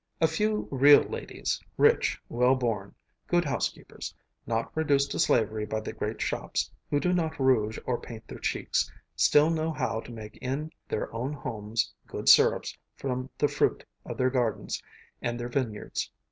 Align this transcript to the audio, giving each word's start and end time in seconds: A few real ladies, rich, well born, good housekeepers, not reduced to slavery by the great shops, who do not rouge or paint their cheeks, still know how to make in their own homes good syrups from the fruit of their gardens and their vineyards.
A 0.19 0.27
few 0.27 0.67
real 0.71 1.03
ladies, 1.03 1.61
rich, 1.77 2.19
well 2.27 2.55
born, 2.55 2.95
good 3.27 3.45
housekeepers, 3.45 4.15
not 4.47 4.75
reduced 4.75 5.11
to 5.11 5.19
slavery 5.19 5.63
by 5.63 5.79
the 5.79 5.93
great 5.93 6.19
shops, 6.19 6.71
who 6.89 6.99
do 6.99 7.13
not 7.13 7.37
rouge 7.39 7.77
or 7.85 7.99
paint 8.01 8.27
their 8.27 8.39
cheeks, 8.39 8.91
still 9.15 9.51
know 9.51 9.71
how 9.71 9.99
to 9.99 10.11
make 10.11 10.37
in 10.37 10.71
their 10.87 11.13
own 11.13 11.33
homes 11.33 11.93
good 12.07 12.27
syrups 12.29 12.75
from 12.95 13.29
the 13.37 13.47
fruit 13.47 13.85
of 14.03 14.17
their 14.17 14.31
gardens 14.31 14.81
and 15.21 15.39
their 15.39 15.49
vineyards. 15.49 16.09